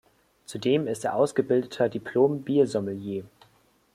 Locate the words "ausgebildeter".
1.13-1.87